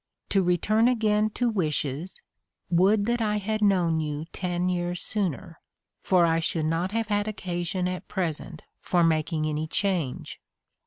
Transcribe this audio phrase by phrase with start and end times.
[0.29, 2.23] To return again to wishes,
[2.71, 5.59] would that I had known you ten years sooner,
[6.01, 10.41] for I should not have had occasion at present for making any change.